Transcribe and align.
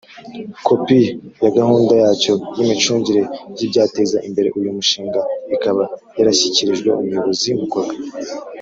kopi 0.67 0.99
ya 1.43 1.49
gahunda 1.57 1.93
yacyo 2.03 2.33
y 2.57 2.59
imicungire 2.63 3.23
y 3.57 3.61
ibyateza 3.65 4.17
imbere 4.27 4.47
uyu 4.59 4.69
mushinga, 4.77 5.21
ikaba 5.55 5.83
yarashyikirijwe 6.17 6.89
umuyobozi 7.01 7.49
mukuru. 7.59 7.87